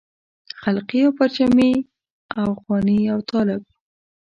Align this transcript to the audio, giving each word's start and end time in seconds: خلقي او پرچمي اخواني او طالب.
خلقي 0.61 0.99
او 1.05 1.11
پرچمي 1.17 1.71
اخواني 2.43 2.99
او 3.13 3.19
طالب. 3.31 3.61